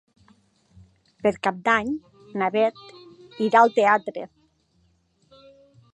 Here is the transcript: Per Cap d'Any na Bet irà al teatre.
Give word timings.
Per 1.25 1.31
Cap 1.47 1.59
d'Any 1.67 1.91
na 2.43 2.49
Bet 2.57 2.81
irà 3.49 3.61
al 3.61 3.75
teatre. 3.79 4.29